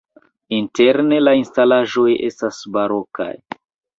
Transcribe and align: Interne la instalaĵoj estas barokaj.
Interne 0.59 1.19
la 1.25 1.33
instalaĵoj 1.41 2.07
estas 2.31 2.61
barokaj. 2.79 3.31